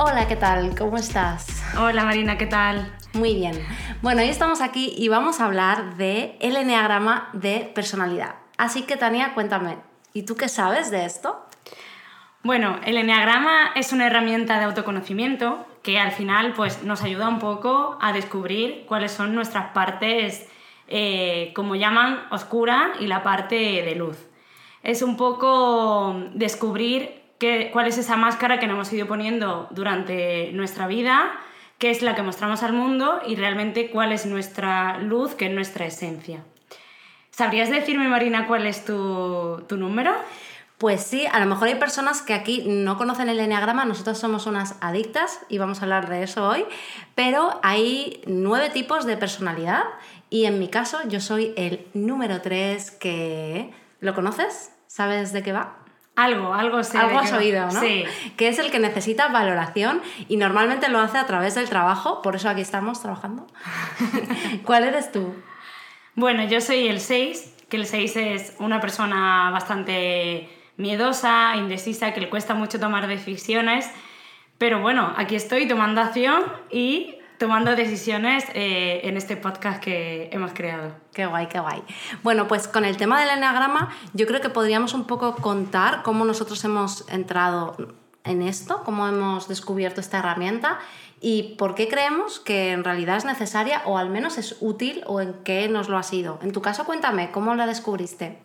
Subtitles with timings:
[0.00, 0.76] Hola, ¿qué tal?
[0.78, 1.60] ¿Cómo estás?
[1.76, 2.94] Hola Marina, ¿qué tal?
[3.14, 3.60] Muy bien.
[4.00, 8.36] Bueno, hoy estamos aquí y vamos a hablar de el enneagrama de personalidad.
[8.58, 9.78] Así que Tania, cuéntame,
[10.12, 11.44] ¿y tú qué sabes de esto?
[12.44, 17.40] Bueno, el enneagrama es una herramienta de autoconocimiento que al final pues, nos ayuda un
[17.40, 20.46] poco a descubrir cuáles son nuestras partes,
[20.86, 24.16] eh, como llaman, oscura y la parte de luz.
[24.84, 27.17] Es un poco descubrir
[27.72, 31.32] cuál es esa máscara que nos hemos ido poniendo durante nuestra vida,
[31.78, 35.52] qué es la que mostramos al mundo y realmente cuál es nuestra luz, qué es
[35.52, 36.44] nuestra esencia.
[37.30, 40.12] ¿Sabrías decirme, Marina, cuál es tu, tu número?
[40.78, 44.46] Pues sí, a lo mejor hay personas que aquí no conocen el enneagrama, nosotros somos
[44.46, 46.64] unas adictas y vamos a hablar de eso hoy,
[47.16, 49.82] pero hay nueve tipos de personalidad
[50.30, 53.72] y en mi caso yo soy el número tres que...
[54.00, 54.70] ¿Lo conoces?
[54.86, 55.87] ¿Sabes de qué va?
[56.18, 56.98] Algo, algo sé.
[56.98, 57.80] Algo has oído, ¿no?
[57.80, 58.02] Sí.
[58.36, 62.34] Que es el que necesita valoración y normalmente lo hace a través del trabajo, por
[62.34, 63.46] eso aquí estamos trabajando.
[64.64, 65.32] ¿Cuál eres tú?
[66.16, 72.20] Bueno, yo soy el 6, que el 6 es una persona bastante miedosa, indecisa, que
[72.20, 73.88] le cuesta mucho tomar decisiones,
[74.58, 80.52] pero bueno, aquí estoy tomando acción y tomando decisiones eh, en este podcast que hemos
[80.52, 80.92] creado.
[81.12, 81.82] Qué guay, qué guay.
[82.22, 86.24] Bueno, pues con el tema del enneagrama, yo creo que podríamos un poco contar cómo
[86.24, 87.76] nosotros hemos entrado
[88.24, 90.78] en esto, cómo hemos descubierto esta herramienta
[91.20, 95.20] y por qué creemos que en realidad es necesaria o al menos es útil o
[95.20, 96.38] en qué nos lo ha sido.
[96.42, 98.38] En tu caso, cuéntame, ¿cómo la descubriste?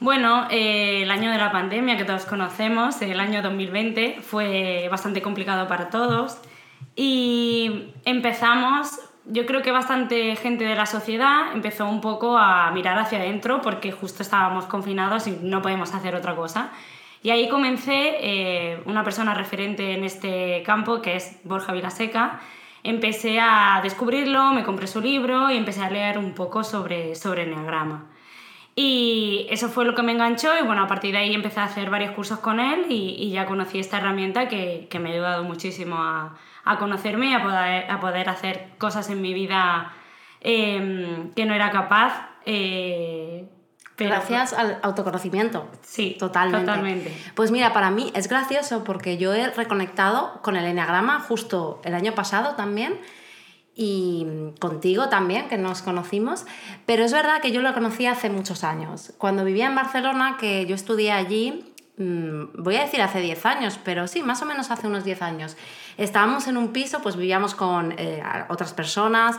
[0.00, 5.22] Bueno, eh, el año de la pandemia que todos conocemos, el año 2020, fue bastante
[5.22, 6.38] complicado para todos.
[6.96, 12.98] Y empezamos, yo creo que bastante gente de la sociedad empezó un poco a mirar
[12.98, 16.70] hacia adentro porque justo estábamos confinados y no podemos hacer otra cosa.
[17.22, 22.40] Y ahí comencé, eh, una persona referente en este campo, que es Borja Vilaseca,
[22.82, 27.44] empecé a descubrirlo, me compré su libro y empecé a leer un poco sobre, sobre
[27.44, 28.04] Enneagrama.
[28.76, 31.64] Y eso fue lo que me enganchó y bueno, a partir de ahí empecé a
[31.64, 35.44] hacer varios cursos con él y, ya conocí esta herramienta que, que, me ha ayudado
[35.44, 39.92] muchísimo a, a conocerme y a poder, a poder, hacer cosas en mi vida
[40.40, 42.30] em, que no era capaz.
[42.46, 43.48] Eh,
[43.96, 45.68] Gracias al autoconocimiento.
[45.82, 46.66] Sí, totalmente.
[46.66, 47.16] totalmente.
[47.36, 51.94] Pues mira, para mí es gracioso porque yo he reconectado con el Enneagrama justo el
[51.94, 52.98] año pasado también
[53.76, 54.26] y
[54.60, 56.46] contigo también, que nos conocimos,
[56.86, 59.12] pero es verdad que yo lo conocí hace muchos años.
[59.18, 64.08] Cuando vivía en Barcelona, que yo estudié allí, voy a decir hace 10 años, pero
[64.08, 65.56] sí, más o menos hace unos 10 años.
[65.96, 69.36] Estábamos en un piso, pues vivíamos con eh, otras personas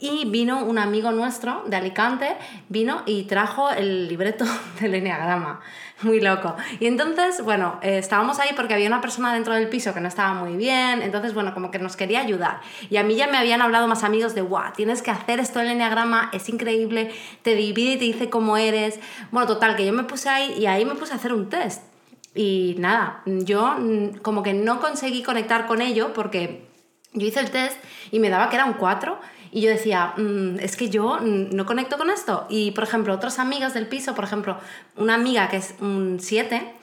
[0.00, 2.34] y vino un amigo nuestro de Alicante,
[2.70, 4.46] vino y trajo el libreto
[4.80, 5.60] del Enneagrama.
[6.00, 6.54] Muy loco.
[6.78, 10.06] Y entonces, bueno, eh, estábamos ahí porque había una persona dentro del piso que no
[10.06, 12.60] estaba muy bien, entonces, bueno, como que nos quería ayudar.
[12.88, 15.58] Y a mí ya me habían hablado más amigos de, guau, tienes que hacer esto
[15.58, 19.00] del Enneagrama, es increíble, te divide y te dice cómo eres.
[19.32, 21.87] Bueno, total, que yo me puse ahí y ahí me puse a hacer un test.
[22.38, 26.68] Y nada, yo mm, como que no conseguí conectar con ello porque
[27.12, 27.76] yo hice el test
[28.12, 29.18] y me daba que era un 4
[29.50, 32.46] y yo decía, mm, es que yo mm, no conecto con esto.
[32.48, 34.56] Y por ejemplo, otras amigas del piso, por ejemplo,
[34.94, 36.74] una amiga que es un 7,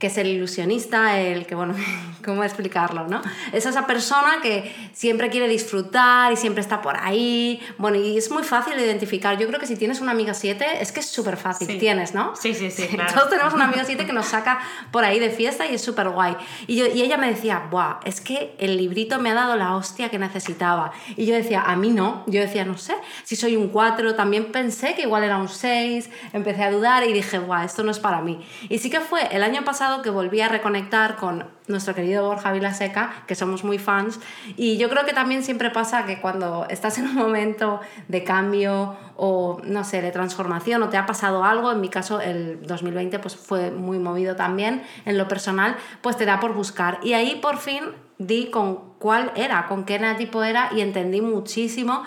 [0.00, 1.74] que es el ilusionista, el que, bueno,
[2.24, 3.20] ¿cómo explicarlo, no?
[3.52, 7.60] Es esa persona que siempre quiere disfrutar y siempre está por ahí.
[7.76, 9.38] Bueno, y es muy fácil de identificar.
[9.38, 11.78] Yo creo que si tienes una amiga 7, es que es súper fácil.
[11.78, 12.34] Tienes, ¿no?
[12.34, 12.88] Sí, sí, sí.
[13.00, 13.12] Claro.
[13.14, 14.58] Todos tenemos una amiga 7 que nos saca
[14.90, 16.36] por ahí de fiesta y es súper guay.
[16.66, 18.00] Y, yo, y ella me decía, ¡buah!
[18.04, 20.92] Es que el librito me ha dado la hostia que necesitaba.
[21.16, 22.24] Y yo decía, a mí no.
[22.26, 26.10] Yo decía, no sé, si soy un 4, también pensé que igual era un 6.
[26.32, 27.64] Empecé a dudar y dije, ¡buah!
[27.64, 28.40] Esto no es para mí.
[28.68, 32.52] Y sí que fue el año pasado que volví a reconectar con nuestro querido Borja
[32.52, 34.20] Vilaseca, que somos muy fans.
[34.56, 38.96] Y yo creo que también siempre pasa que cuando estás en un momento de cambio
[39.16, 43.18] o, no sé, de transformación o te ha pasado algo, en mi caso el 2020
[43.18, 46.98] pues fue muy movido también en lo personal, pues te da por buscar.
[47.02, 47.84] Y ahí por fin
[48.18, 52.02] di con cuál era, con qué tipo era y entendí muchísimo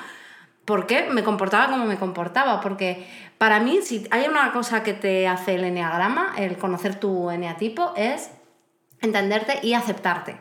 [0.66, 3.06] por qué me comportaba como me comportaba, porque
[3.44, 7.92] para mí, si hay una cosa que te hace el eneagrama, el conocer tu eneatipo,
[7.98, 8.32] es
[9.02, 10.38] entenderte y aceptarte.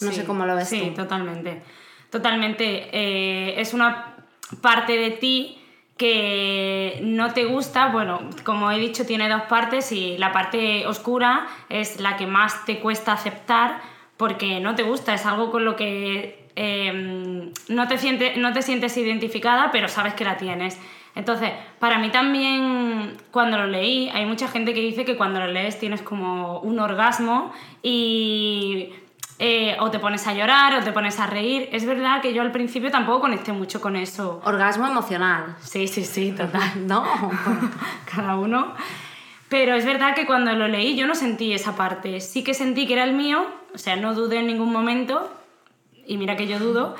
[0.00, 1.60] No sé cómo lo ves sí, totalmente.
[2.08, 2.88] totalmente.
[2.92, 4.14] Eh, es una
[4.60, 5.60] parte de ti
[5.96, 11.48] que no te gusta, bueno, como he dicho, tiene dos partes y la parte oscura
[11.68, 13.80] es la que más te cuesta aceptar
[14.16, 18.62] porque no te gusta, es algo con lo que em, no, te siente, no te
[18.62, 20.78] sientes identificada, pero sabes que la tienes.
[21.20, 25.48] Entonces, para mí también, cuando lo leí, hay mucha gente que dice que cuando lo
[25.48, 27.52] lees tienes como un orgasmo
[27.82, 28.94] y
[29.38, 31.68] eh, o te pones a llorar o te pones a reír.
[31.72, 34.40] Es verdad que yo al principio tampoco conecté mucho con eso.
[34.46, 35.56] Orgasmo emocional.
[35.60, 36.86] Sí, sí, sí, total.
[36.86, 37.04] no,
[38.10, 38.72] cada uno.
[39.50, 42.22] Pero es verdad que cuando lo leí yo no sentí esa parte.
[42.22, 43.44] Sí que sentí que era el mío,
[43.74, 45.30] o sea, no dudé en ningún momento,
[46.06, 46.96] y mira que yo dudo,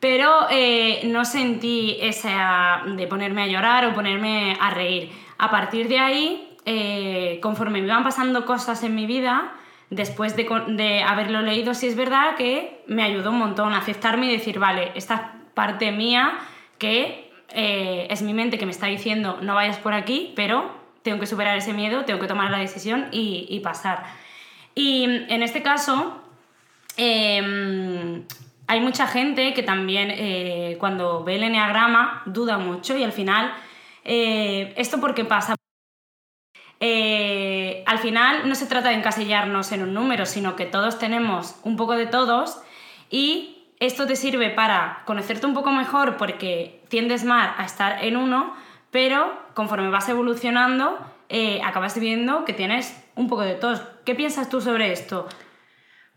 [0.00, 5.10] pero eh, no sentí esa de ponerme a llorar o ponerme a reír.
[5.36, 9.52] A partir de ahí, eh, conforme me iban pasando cosas en mi vida,
[9.90, 14.32] después de, haberlo leído, sí es verdad que me ayudó un montón a aceptarme y
[14.32, 16.38] decir, vale, esta parte mía
[16.78, 20.70] que eh, es mi mente que me está diciendo no vayas por aquí, pero
[21.02, 24.04] tengo que superar ese miedo, tengo que tomar la decisión y, pasar.
[24.74, 26.22] Y en este caso,
[26.96, 27.69] em,
[28.70, 33.52] hay mucha gente que también eh, cuando ve el enneagrama duda mucho y al final,
[34.04, 35.56] eh, ¿esto por qué pasa?
[36.78, 41.56] Eh, al final no se trata de encasillarnos en un número, sino que todos tenemos
[41.64, 42.62] un poco de todos
[43.10, 48.16] y esto te sirve para conocerte un poco mejor porque tiendes más a estar en
[48.16, 48.54] uno,
[48.92, 50.96] pero conforme vas evolucionando
[51.64, 53.82] acabas viendo que tienes un poco de todos.
[54.04, 55.26] ¿Qué piensas tú sobre esto?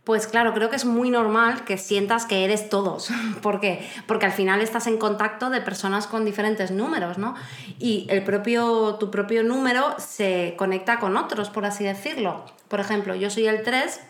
[0.03, 3.09] Pues claro, creo que es muy normal que sientas que eres todos.
[3.41, 3.87] ¿Por qué?
[4.05, 7.35] Porque al final estás en contacto de personas con diferentes números, ¿no?
[7.79, 12.43] Y el propio, tu propio número se conecta con otros, por así decirlo.
[12.67, 14.01] Por ejemplo, yo soy el 3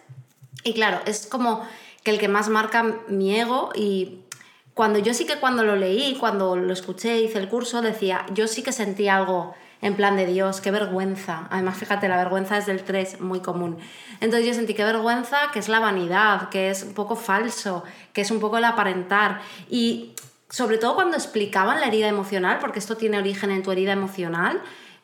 [0.63, 1.63] y claro, es como
[2.03, 4.23] que el que más marca mi ego y
[4.73, 8.47] cuando yo sí que cuando lo leí, cuando lo escuché, hice el curso, decía, yo
[8.47, 9.53] sí que sentí algo
[9.83, 11.47] en plan de Dios, qué vergüenza.
[11.51, 13.77] Además, fíjate, la vergüenza es del 3, muy común.
[14.21, 17.83] Entonces yo sentí qué vergüenza, que es la vanidad, que es un poco falso,
[18.13, 19.41] que es un poco el aparentar.
[19.69, 20.13] Y
[20.49, 24.61] sobre todo cuando explicaban la herida emocional, porque esto tiene origen en tu herida emocional,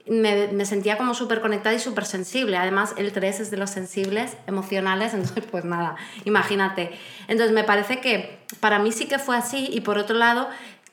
[0.08, 2.56] me, me, sentía como súper conectada y súper sensible.
[2.56, 6.92] Además, el 3 es de los sensibles, emocionales, entonces pues nada, imagínate.
[7.28, 10.48] Entonces me parece que para mí sí que fue así y por otro lado,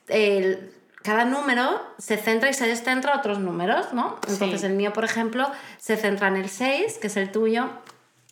[0.09, 0.76] el,
[1.07, 4.17] cada número se centra y se descentra a otros números, ¿no?
[4.27, 7.69] Entonces el mío, por ejemplo, se centra en el 6, que es el tuyo,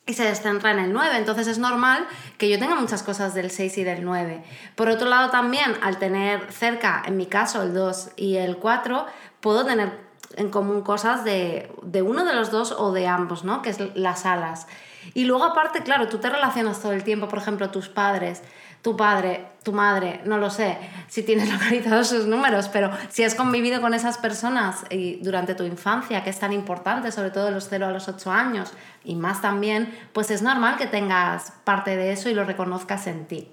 [0.06, 1.16] y se descentra en el 9.
[1.16, 2.06] Entonces es normal
[2.38, 4.44] que yo tenga muchas cosas del 6 y del 9.
[4.75, 9.06] Por otro lado, también al tener cerca, en mi caso, el 2 y el 4,
[9.39, 9.98] puedo tener
[10.36, 13.62] en común cosas de, de uno de los dos o de ambos, ¿no?
[13.62, 14.68] Que es las alas.
[15.13, 18.42] Y luego aparte, claro, tú te relacionas todo el tiempo, por ejemplo, tus padres
[18.85, 20.77] tu padre, tu madre, no lo sé,
[21.07, 25.63] si tienes localizados sus números, pero si has convivido con esas personas y durante tu
[25.63, 28.71] infancia, que es tan importante, sobre todo de los 0 a los 8 años
[29.03, 33.25] y más también, pues es normal que tengas parte de eso y lo reconozcas en
[33.25, 33.47] ti.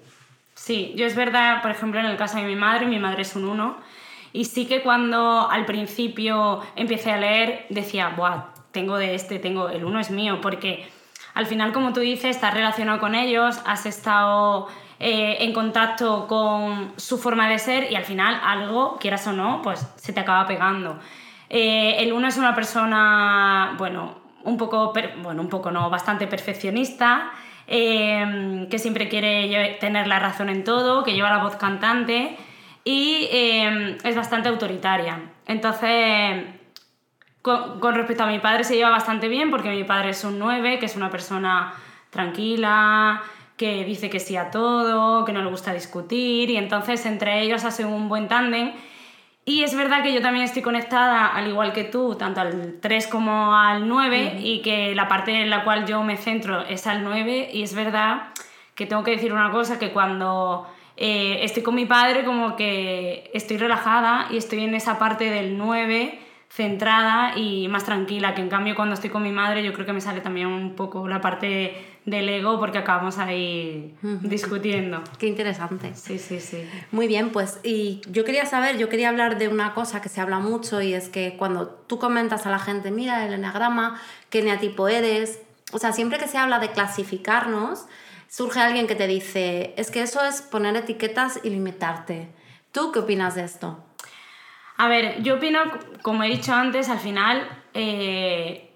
[0.53, 3.35] Sí, yo es verdad, por ejemplo, en el caso de mi madre, mi madre es
[3.35, 3.75] un 1,
[4.33, 9.69] y sí que cuando al principio empecé a leer decía, Buah, tengo de este, tengo,
[9.69, 10.87] el 1 es mío, porque
[11.33, 14.67] al final, como tú dices, estás relacionado con ellos, has estado
[15.05, 19.61] eh, en contacto con su forma de ser y al final algo, quieras o no,
[19.61, 20.97] pues se te acaba pegando.
[21.49, 27.31] Eh, el uno es una persona, bueno, un poco, bueno, un poco no, bastante perfeccionista,
[27.67, 32.37] eh, que siempre quiere tener la razón en todo, que lleva la voz cantante
[32.85, 35.19] y es bastante autoritaria.
[35.47, 36.45] Entonces,
[37.41, 40.39] con, con, respecto a mi padre se lleva bastante bien porque mi padre es un
[40.39, 41.73] 9, que es una persona
[42.09, 43.21] tranquila,
[43.57, 47.65] que dice que sí a todo, que no le gusta discutir y entonces entre ellos
[47.65, 48.73] hace un buen tándem.
[49.45, 53.07] Y es verdad que yo también estoy conectada, al igual que tú, tanto al 3
[53.07, 57.03] como al 9 y que la parte en la cual yo me centro es al
[57.03, 58.29] 9 y es verdad
[58.73, 63.29] que tengo que decir una cosa, que cuando eh, estoy con mi padre como que
[63.33, 68.49] estoy relajada y estoy en esa parte del 9 centrada y más tranquila, que en
[68.49, 71.19] cambio cuando estoy con mi madre yo creo que me sale también un poco la
[71.19, 75.01] parte del ego porque acabamos ahí discutiendo.
[75.17, 75.95] Qué interesante.
[75.95, 76.67] Sí, sí, sí.
[76.91, 80.19] Muy bien, pues y yo quería saber, yo quería hablar de una cosa que se
[80.19, 84.41] habla mucho y es que cuando tú comentas a la gente, mira el enagrama, qué
[84.41, 85.41] neatipo eres,
[85.71, 87.85] o sea, siempre que se habla de clasificarnos,
[88.27, 92.29] surge alguien que te dice, es que eso es poner etiquetas y limitarte.
[92.71, 93.83] ¿Tú qué opinas de esto?
[94.77, 95.59] A ver, yo opino,
[96.01, 98.72] como he dicho antes, al final eh,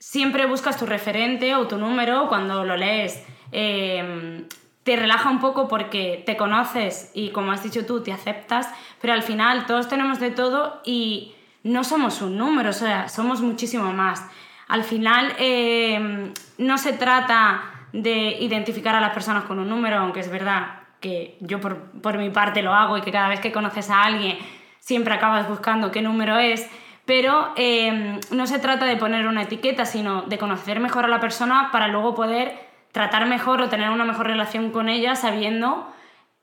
[0.00, 3.22] siempre buscas tu referente o tu número cuando lo lees.
[3.52, 4.44] Eh,
[4.82, 8.68] te relaja un poco porque te conoces y como has dicho tú, te aceptas,
[9.00, 13.42] pero al final todos tenemos de todo y no somos un número, o sea, somos
[13.42, 14.26] muchísimo más.
[14.68, 20.20] Al final eh, no se trata de identificar a las personas con un número, aunque
[20.20, 23.52] es verdad que yo por, por mi parte lo hago y que cada vez que
[23.52, 24.38] conoces a alguien
[24.78, 26.68] siempre acabas buscando qué número es,
[27.10, 31.18] pero eh, no se trata de poner una etiqueta, sino de conocer mejor a la
[31.18, 32.56] persona para luego poder
[32.92, 35.92] tratar mejor o tener una mejor relación con ella sabiendo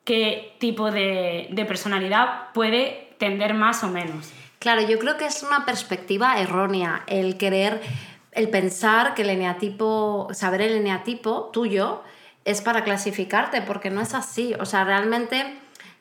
[0.03, 4.33] qué tipo de personalidad puede tender más o menos.
[4.59, 7.79] Claro, yo creo que es una perspectiva errónea el querer,
[8.33, 12.03] el pensar que el eneatipo, saber el eneatipo tuyo
[12.43, 14.53] es para clasificarte, porque no es así.
[14.59, 15.45] O sea, realmente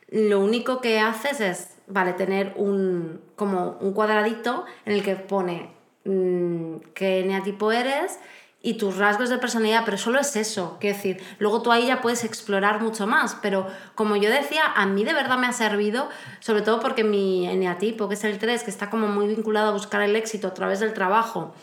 [0.08, 5.70] lo único que haces es, vale, tener un, como un cuadradito en el que pone
[6.04, 8.18] mmm, qué eneatipo eres
[8.62, 12.00] y tus rasgos de personalidad, pero solo es eso, quiero decir, luego tú ahí ya
[12.00, 16.08] puedes explorar mucho más, pero como yo decía, a mí de verdad me ha servido,
[16.40, 19.72] sobre todo porque mi eneatipo, que es el 3, que está como muy vinculado a
[19.72, 21.54] buscar el éxito a través del trabajo,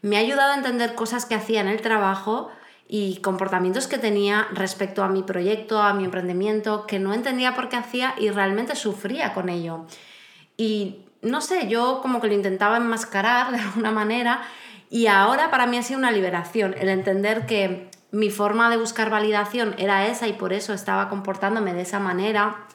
[0.00, 2.50] me ha ayudado a entender cosas que hacía en el trabajo
[2.88, 7.68] y comportamientos que tenía respecto a mi proyecto, a mi emprendimiento, que no entendía por
[7.68, 9.86] qué hacía y realmente sufría con ello.
[10.56, 14.42] Y no sé, yo como que lo intentaba enmascarar de alguna manera
[14.88, 19.10] y ahora para mí ha sido una liberación el entender que mi forma de buscar
[19.10, 22.66] validación era esa y por eso estaba comportándome de esa manera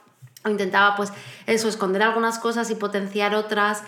[0.44, 1.14] o intentaba pues
[1.46, 3.84] eso, esconder algunas cosas y potenciar otras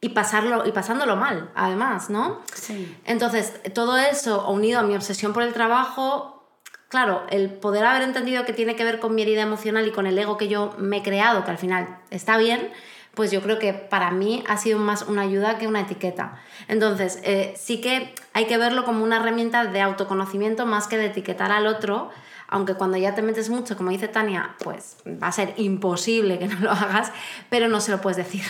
[0.00, 2.42] y, pasarlo, y pasándolo mal, además, ¿no?
[2.54, 2.94] Sí.
[3.04, 6.46] Entonces, todo eso unido a mi obsesión por el trabajo,
[6.88, 10.06] claro, el poder haber entendido que tiene que ver con mi herida emocional y con
[10.06, 12.70] el ego que yo me he creado, que al final está bien,
[13.14, 16.40] pues yo creo que para mí ha sido más una ayuda que una etiqueta.
[16.68, 21.06] Entonces, eh, sí que hay que verlo como una herramienta de autoconocimiento más que de
[21.06, 22.10] etiquetar al otro,
[22.48, 26.46] aunque cuando ya te metes mucho, como dice Tania, pues va a ser imposible que
[26.46, 27.12] no lo hagas,
[27.50, 28.44] pero no se lo puedes decir.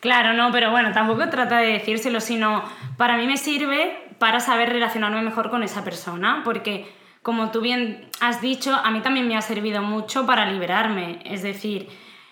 [0.00, 2.62] Claro, no, pero bueno, tampoco trata de decírselo, sino
[2.96, 6.86] para mí me sirve para saber relacionarme mejor con esa persona, porque
[7.22, 11.42] como tú bien has dicho, a mí también me ha servido mucho para liberarme, es
[11.42, 11.88] decir,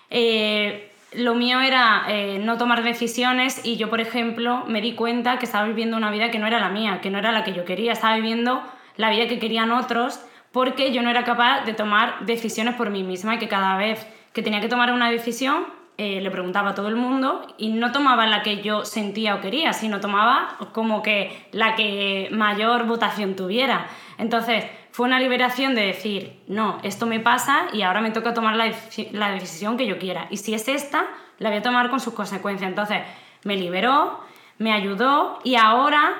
[0.09, 5.39] eh, lo mío era eh, no tomar decisiones y yo, por ejemplo, me di cuenta
[5.39, 7.53] que estaba viviendo una vida que no era la mía, que no era la que
[7.53, 8.61] yo quería, estaba viviendo
[8.97, 10.19] la vida que querían otros
[10.51, 14.07] porque yo no era capaz de tomar decisiones por mí misma y que cada vez
[14.33, 17.91] que tenía que tomar una decisión eh, le preguntaba a todo el mundo y no
[17.91, 23.35] tomaba la que yo sentía o quería, sino tomaba como que la que mayor votación
[23.35, 23.87] tuviera.
[24.19, 28.55] Entonces, fue una liberación de decir, no, esto me pasa y ahora me toca tomar
[28.55, 28.71] la,
[29.11, 30.27] la decisión que yo quiera.
[30.29, 31.07] Y si es esta,
[31.39, 32.69] la voy a tomar con sus consecuencias.
[32.69, 32.99] Entonces,
[33.43, 34.19] me liberó,
[34.59, 36.13] me ayudó y ahora,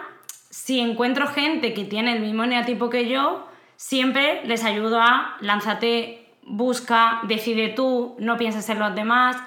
[0.50, 6.31] si encuentro gente que tiene el mismo neotipo que yo, siempre les ayudo a lánzate,
[6.41, 9.38] busca, decide tú, no pienses en los demás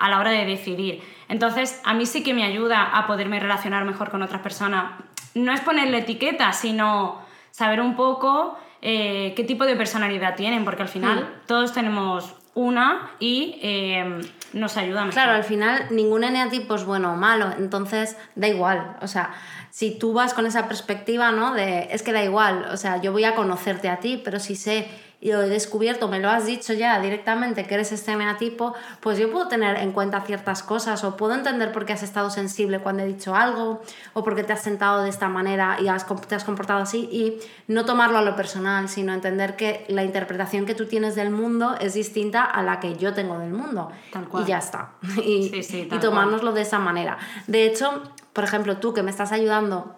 [0.00, 1.02] a la hora de decidir.
[1.28, 4.92] Entonces, a mí sí que me ayuda a poderme relacionar mejor con otras personas.
[5.34, 7.20] No es ponerle etiqueta, sino
[7.52, 11.46] saber un poco eh, qué tipo de personalidad tienen, porque al final Mm.
[11.46, 14.20] todos tenemos una y eh,
[14.54, 15.12] nos ayuda mejor.
[15.12, 18.96] Claro, al final ningún eneatipo es bueno o malo, entonces da igual.
[19.02, 19.30] O sea,
[19.70, 21.52] si tú vas con esa perspectiva, ¿no?
[21.54, 24.56] De es que da igual, o sea, yo voy a conocerte a ti, pero si
[24.56, 24.88] sé
[25.20, 29.18] y lo he descubierto, me lo has dicho ya directamente que eres este eneatipo, pues
[29.18, 32.78] yo puedo tener en cuenta ciertas cosas o puedo entender por qué has estado sensible
[32.78, 33.82] cuando he dicho algo
[34.14, 37.08] o por qué te has sentado de esta manera y has, te has comportado así
[37.12, 41.30] y no tomarlo a lo personal, sino entender que la interpretación que tú tienes del
[41.30, 43.90] mundo es distinta a la que yo tengo del mundo.
[44.12, 44.44] Tal cual.
[44.44, 44.92] Y ya está.
[45.20, 47.18] Y, Sí, sí, y tomárnoslo de esa manera.
[47.46, 49.96] De hecho, por ejemplo, tú que me estás ayudando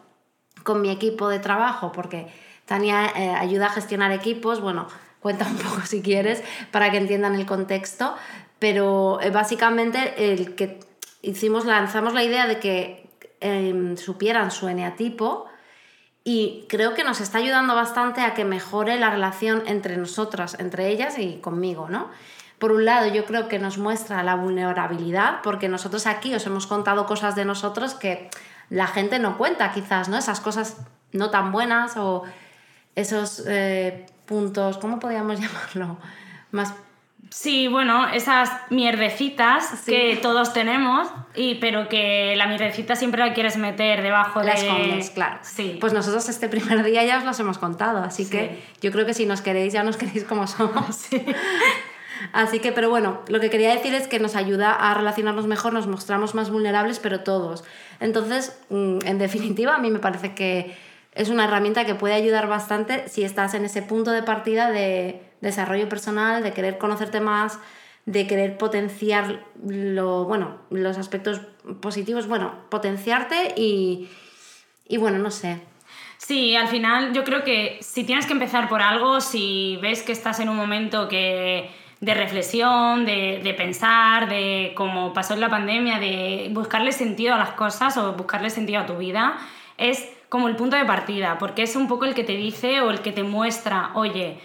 [0.63, 2.33] con mi equipo de trabajo, porque
[2.67, 4.87] Tania eh, ayuda a gestionar equipos, bueno,
[5.23, 8.15] cuenta un poco si quieres para que entiendan el contexto,
[8.59, 10.81] pero eh, básicamente el que
[11.23, 13.09] hicimos, lanzamos la idea de que
[13.41, 15.47] eh, supieran su eneatipo
[16.25, 20.89] y creo que nos está ayudando bastante a que mejore la relación entre nosotras, entre
[20.89, 22.11] ellas y conmigo, ¿no?
[22.59, 26.69] Por un lado, yo creo que nos muestra la vulnerabilidad, porque nosotros aquí os hemos
[26.69, 28.31] contado cosas de nosotros que
[28.71, 30.17] la gente no cuenta, quizás, ¿no?
[30.17, 30.77] Esas cosas
[31.11, 32.23] no tan buenas o
[32.95, 35.99] esos eh, puntos, ¿cómo podríamos llamarlo?
[36.53, 36.73] Más
[37.31, 39.93] Sí, bueno, esas mierdecitas Sí.
[39.93, 44.47] que todos tenemos, y, pero que la mierdecita siempre la quieres meter debajo de...
[44.47, 45.39] la escondes, claro.
[45.41, 45.79] Sí.
[45.81, 48.31] Pues nosotros este primer día ya os los hemos contado, así Sí.
[48.33, 50.97] que yo creo que si nos queréis, ya nos queréis como somos.
[51.11, 51.25] Sí.
[52.33, 55.73] Así que, pero bueno, lo que quería decir es que nos ayuda a relacionarnos mejor,
[55.73, 57.65] nos mostramos más vulnerables, pero todos.
[57.99, 60.77] Entonces, mm, en definitiva, a mí me parece que
[61.15, 65.23] es una herramienta que puede ayudar bastante si estás en ese punto de partida de
[65.41, 67.59] desarrollo personal, de querer conocerte más,
[68.07, 71.41] de querer potenciar lo, bueno, los aspectos
[71.81, 74.09] positivos, bueno, potenciarte y,
[74.89, 75.61] y bueno, no sé.
[76.17, 80.13] Sí, al final yo creo que si tienes que empezar por algo, si ves que
[80.13, 85.51] estás en un momento que de reflexión, de, de, pensar, de cómo pasó en la
[85.51, 89.39] pandemia, de buscarle sentido a las cosas o buscarle sentido a tu vida,
[89.79, 92.91] es como el punto de partida, porque es un poco el que te dice o
[92.91, 94.41] el que te muestra, oye,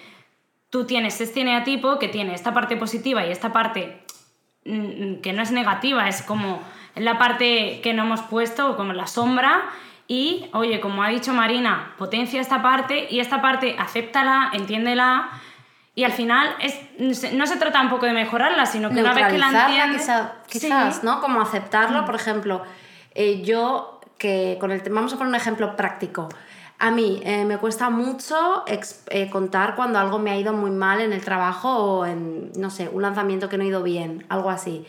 [0.69, 4.03] tú tienes este eneatipo que tiene esta parte positiva y esta parte
[4.65, 6.61] mm, que no es negativa, es como
[6.95, 9.63] la parte que no hemos puesto, como la sombra,
[10.09, 15.29] y oye, como ha dicho Marina, potencia esta parte y esta parte acéptala, entiéndela.
[15.95, 19.27] Y al final es, no se trata un poco de mejorarla, sino que una vez
[19.27, 20.11] que la entiendes...
[20.49, 21.21] Quizás, ¿no?
[21.21, 22.63] Como aceptarlo, por ejemplo,
[23.15, 26.29] eh, yo que con el vamos a poner un ejemplo práctico.
[26.79, 31.01] A mí eh, me cuesta mucho eh, contar cuando algo me ha ido muy mal
[31.01, 34.51] en el trabajo o en, no sé, un lanzamiento que no ha ido bien, algo
[34.51, 34.85] así.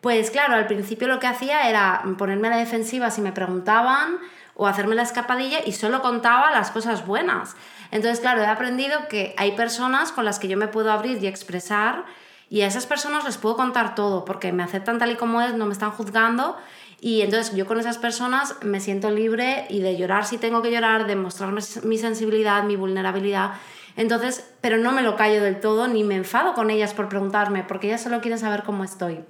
[0.00, 4.18] Pues claro, al principio lo que hacía era ponerme a la defensiva si me preguntaban
[4.54, 7.54] o hacerme la escapadilla y solo contaba las cosas buenas.
[7.92, 11.28] Entonces, claro, he aprendido que hay personas con las que yo me puedo abrir y
[11.28, 12.04] expresar
[12.50, 15.54] y a esas personas les puedo contar todo porque me aceptan tal y como es,
[15.54, 16.56] no me están juzgando
[17.00, 20.70] y entonces yo con esas personas me siento libre y de llorar si tengo que
[20.70, 21.52] llorar, de mostrar
[21.84, 23.52] mi sensibilidad, mi vulnerabilidad.
[23.96, 27.64] Entonces, pero no me lo callo del todo ni me enfado con ellas por preguntarme,
[27.64, 29.20] porque ellas solo quieren saber cómo estoy.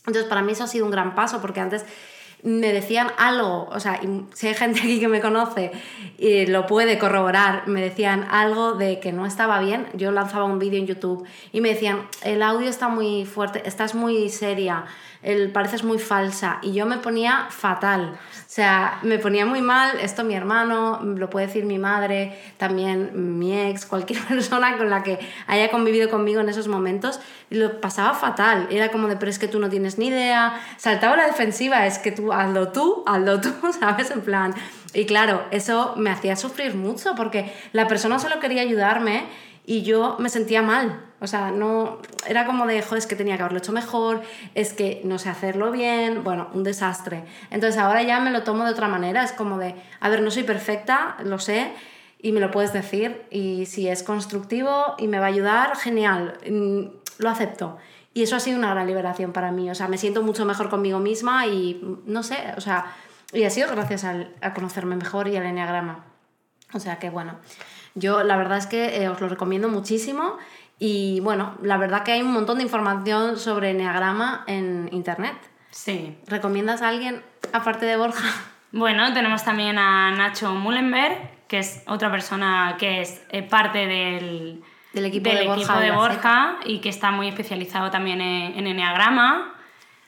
[0.00, 1.84] Entonces, para mí eso ha sido un gran paso, porque antes
[2.42, 4.00] me decían algo, o sea,
[4.32, 5.72] si hay gente aquí que me conoce
[6.18, 10.58] y lo puede corroborar, me decían algo de que no estaba bien, yo lanzaba un
[10.58, 14.86] vídeo en YouTube y me decían, el audio está muy fuerte, estás muy seria,
[15.22, 18.14] el pareces muy falsa y yo me ponía fatal.
[18.14, 23.38] O sea, me ponía muy mal, esto mi hermano, lo puede decir mi madre, también
[23.38, 28.14] mi ex, cualquier persona con la que haya convivido conmigo en esos momentos, lo pasaba
[28.14, 28.66] fatal.
[28.70, 31.98] Era como de, pero es que tú no tienes ni idea, saltaba la defensiva, es
[31.98, 34.10] que tú, hazlo tú, hazlo tú, ¿sabes?
[34.10, 34.54] En plan.
[34.94, 39.26] Y claro, eso me hacía sufrir mucho porque la persona solo quería ayudarme
[39.64, 41.04] y yo me sentía mal.
[41.20, 44.22] O sea, no era como de, joder, es que tenía que haberlo hecho mejor,
[44.54, 47.24] es que no sé hacerlo bien, bueno, un desastre.
[47.50, 50.30] Entonces ahora ya me lo tomo de otra manera, es como de, a ver, no
[50.30, 51.72] soy perfecta, lo sé,
[52.22, 56.38] y me lo puedes decir, y si es constructivo y me va a ayudar, genial,
[56.48, 57.76] mm, lo acepto.
[58.14, 60.70] Y eso ha sido una gran liberación para mí, o sea, me siento mucho mejor
[60.70, 62.94] conmigo misma y mm, no sé, o sea,
[63.32, 66.04] y ha sido gracias al, a conocerme mejor y al enneagrama.
[66.72, 67.36] O sea que bueno,
[67.94, 70.36] yo la verdad es que eh, os lo recomiendo muchísimo
[70.78, 75.36] y bueno, la verdad que hay un montón de información sobre Enneagrama en internet.
[75.70, 76.16] Sí.
[76.26, 77.22] ¿Recomiendas a alguien
[77.52, 78.28] aparte de Borja?
[78.72, 84.62] Bueno, tenemos también a Nacho Mullenberg, que es otra persona que es eh, parte del,
[84.92, 89.54] del equipo de Borja, de Borja y que está muy especializado también en, en Enneagrama.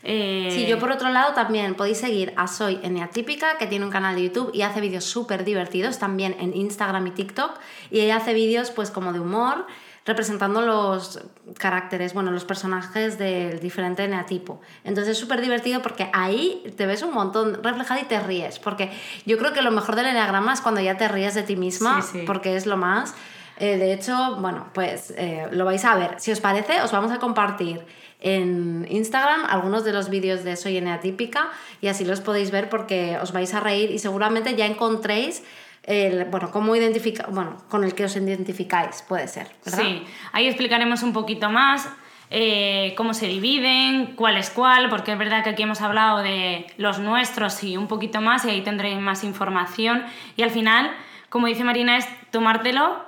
[0.05, 0.49] Eh...
[0.53, 4.17] Sí, yo por otro lado también podéis seguir a Soy Eneatípica, que tiene un canal
[4.17, 7.59] de YouTube y hace vídeos súper divertidos también en Instagram y TikTok.
[7.91, 9.67] Y ella hace vídeos pues como de humor
[10.05, 11.21] representando los
[11.59, 14.61] caracteres, bueno, los personajes del diferente eneatipo.
[14.85, 18.91] Entonces es súper divertido porque ahí te ves un montón reflejado y te ríes, porque
[19.27, 22.05] yo creo que lo mejor del eneagrama es cuando ya te ríes de ti misma,
[22.27, 23.15] porque es lo más...
[23.59, 26.17] Eh, de hecho, bueno, pues eh, lo vais a ver.
[26.19, 27.85] Si os parece, os vamos a compartir
[28.23, 33.19] en Instagram algunos de los vídeos de Soy Eneatípica y así los podéis ver porque
[33.21, 35.43] os vais a reír y seguramente ya encontréis
[35.83, 39.83] el, bueno, cómo identifica, bueno, con el que os identificáis, puede ser, ¿verdad?
[39.83, 41.89] Sí, ahí explicaremos un poquito más
[42.31, 46.67] eh, cómo se dividen, cuál es cuál, porque es verdad que aquí hemos hablado de
[46.77, 50.05] los nuestros y un poquito más, y ahí tendréis más información.
[50.37, 50.93] Y al final,
[51.29, 53.05] como dice Marina, es tomártelo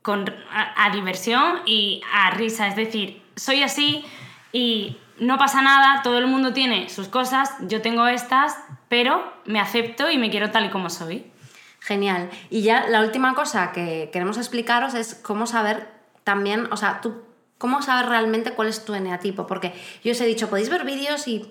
[0.00, 4.04] con, a diversión y a risa, es decir, soy así
[4.54, 8.56] y no pasa nada, todo el mundo tiene sus cosas, yo tengo estas,
[8.88, 11.26] pero me acepto y me quiero tal y como soy.
[11.80, 12.30] Genial.
[12.50, 15.88] Y ya la última cosa que queremos explicaros es cómo saber
[16.22, 17.24] también, o sea, tú,
[17.58, 19.48] cómo saber realmente cuál es tu eneatipo.
[19.48, 21.50] Porque yo os he dicho, podéis ver vídeos y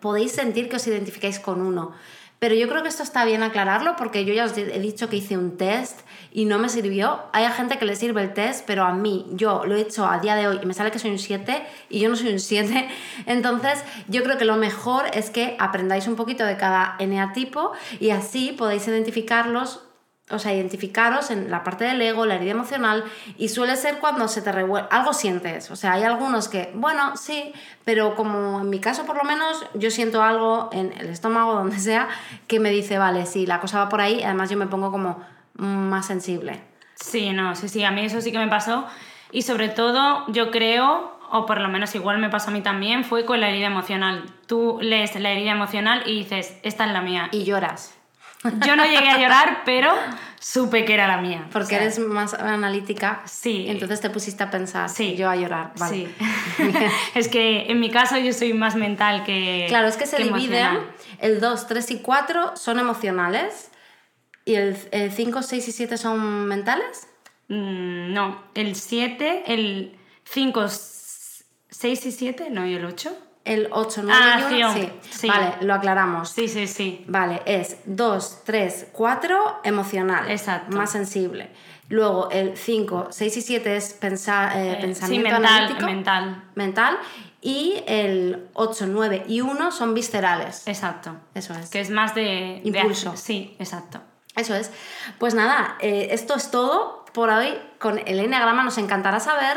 [0.00, 1.92] podéis sentir que os identificáis con uno.
[2.40, 5.16] Pero yo creo que esto está bien aclararlo porque yo ya os he dicho que
[5.16, 6.00] hice un test
[6.32, 7.20] y no me sirvió.
[7.32, 10.20] Hay gente que le sirve el test, pero a mí, yo lo he hecho a
[10.20, 12.40] día de hoy y me sale que soy un 7 y yo no soy un
[12.40, 12.88] 7.
[13.26, 18.08] Entonces, yo creo que lo mejor es que aprendáis un poquito de cada eneatipo y
[18.08, 19.82] así podéis identificarlos
[20.30, 23.04] o sea, identificaros en la parte del ego, la herida emocional,
[23.36, 27.16] y suele ser cuando se te revuelve, algo sientes, o sea, hay algunos que, bueno,
[27.16, 27.52] sí,
[27.84, 31.78] pero como en mi caso por lo menos, yo siento algo en el estómago, donde
[31.78, 32.08] sea,
[32.46, 35.22] que me dice, vale, sí, la cosa va por ahí, además yo me pongo como
[35.54, 36.62] más sensible.
[36.94, 38.86] Sí, no, sí, sí, a mí eso sí que me pasó.
[39.32, 43.04] Y sobre todo, yo creo, o por lo menos igual me pasó a mí también,
[43.04, 44.24] fue con la herida emocional.
[44.46, 47.28] Tú lees la herida emocional y dices, esta es la mía.
[47.32, 47.99] Y lloras.
[48.42, 49.92] Yo no llegué a llorar, pero
[50.40, 51.46] supe que era la mía.
[51.52, 53.22] Porque O sea, eres más analítica.
[53.26, 53.66] Sí.
[53.68, 54.88] Entonces te pusiste a pensar.
[54.88, 55.14] Sí.
[55.16, 55.72] Yo a llorar.
[55.78, 55.94] Vale.
[55.94, 56.14] Sí.
[57.14, 59.66] es que en mi caso yo soy más mental que.
[59.68, 60.66] Claro, es que se que dividen.
[60.66, 60.94] emocional.
[61.18, 63.70] El 2, 3 y 4 son emocionales.
[64.46, 67.08] ¿Y el 5, 6 y 7 son mentales?
[67.48, 73.16] Mm, no, el 7, el 5, 6 y 7, no, y el 8.
[73.44, 74.68] El 8, 9 Ah, y 1.
[74.68, 74.74] acción.
[75.02, 75.10] Sí.
[75.20, 75.28] Sí.
[75.28, 76.28] Vale, lo aclaramos.
[76.30, 77.04] Sí, sí, sí.
[77.08, 80.30] Vale, es 2, 3, 4 emocional.
[80.30, 80.76] Exacto.
[80.76, 81.50] Más sensible.
[81.88, 85.86] Luego el 5, 6 y 7 es pensar, eh, Eh, sí, pensamiento mental, analítico.
[85.86, 86.44] mental.
[86.54, 86.98] mental.
[87.40, 90.68] Y el 8, 9 y 1 son viscerales.
[90.68, 91.16] Exacto.
[91.34, 91.70] Eso es.
[91.70, 92.60] Que es más de.
[92.62, 93.12] de Impulso.
[93.14, 94.02] ac- sí, exacto.
[94.36, 94.70] Eso es.
[95.18, 98.62] Pues nada, eh, esto es todo por hoy con el enneagrama.
[98.62, 99.56] Nos encantará saber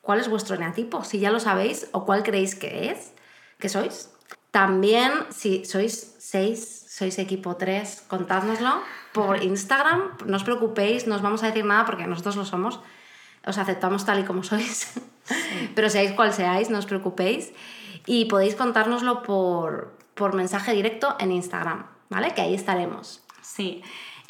[0.00, 3.12] cuál es vuestro eneatipo, si ya lo sabéis o cuál creéis que es,
[3.58, 4.10] que sois.
[4.50, 8.82] También, si sois 6, sois equipo 3, contádnoslo
[9.12, 10.16] por Instagram.
[10.26, 12.80] No os preocupéis, no os vamos a decir nada porque nosotros lo somos.
[13.46, 14.98] Os aceptamos tal y como sois.
[15.74, 17.52] Pero seáis cual seáis, no os preocupéis.
[18.06, 22.34] Y podéis contárnoslo por, por mensaje directo en Instagram, ¿vale?
[22.34, 23.22] Que ahí estaremos.
[23.42, 23.82] Sí.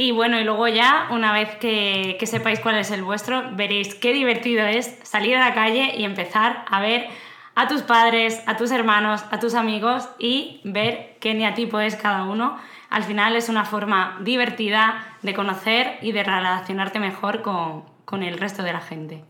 [0.02, 4.14] Y bueno, y luego ya, una vez que, sepáis cuál es el vuestro, veréis qué
[4.14, 7.06] divertido es salir a la calle y empezar a ver
[7.54, 12.22] a tus padres, a tus hermanos, a tus amigos y ver qué neatipo es cada
[12.24, 12.58] uno.
[12.88, 18.38] Al final es una forma divertida de conocer y de relacionarte mejor con, con el
[18.38, 19.22] resto de la gente.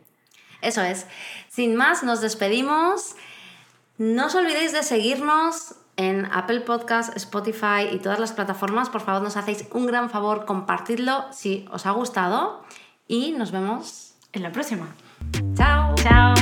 [0.63, 1.09] Eso es.
[1.49, 3.17] Sin más, nos despedimos.
[3.99, 8.89] No os olvidéis de seguirnos en Apple Podcast, Spotify y todas las plataformas.
[8.89, 12.63] Por favor, nos hacéis un gran favor, compartidlo si os ha gustado
[13.07, 14.89] y nos vemos en la próxima.
[15.55, 15.95] Chao.
[15.97, 16.40] Chao.